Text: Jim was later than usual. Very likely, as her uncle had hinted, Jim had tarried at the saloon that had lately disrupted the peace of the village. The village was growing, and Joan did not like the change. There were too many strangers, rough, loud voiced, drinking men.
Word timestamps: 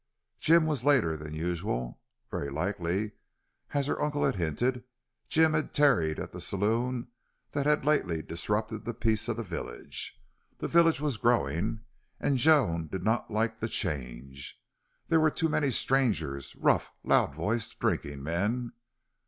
Jim 0.39 0.65
was 0.65 0.83
later 0.83 1.15
than 1.15 1.35
usual. 1.35 1.99
Very 2.31 2.49
likely, 2.49 3.11
as 3.75 3.85
her 3.85 4.01
uncle 4.01 4.23
had 4.25 4.35
hinted, 4.35 4.83
Jim 5.29 5.53
had 5.53 5.75
tarried 5.75 6.17
at 6.17 6.31
the 6.31 6.41
saloon 6.41 7.09
that 7.51 7.67
had 7.67 7.85
lately 7.85 8.23
disrupted 8.23 8.83
the 8.83 8.95
peace 8.95 9.27
of 9.29 9.37
the 9.37 9.43
village. 9.43 10.19
The 10.57 10.67
village 10.67 10.99
was 11.01 11.17
growing, 11.17 11.81
and 12.19 12.39
Joan 12.39 12.87
did 12.87 13.03
not 13.03 13.29
like 13.29 13.59
the 13.59 13.69
change. 13.69 14.59
There 15.07 15.19
were 15.19 15.29
too 15.29 15.49
many 15.49 15.69
strangers, 15.69 16.55
rough, 16.55 16.91
loud 17.03 17.35
voiced, 17.35 17.77
drinking 17.77 18.23
men. 18.23 18.73